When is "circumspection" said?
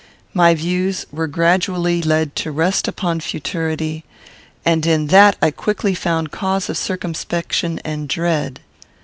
6.79-7.79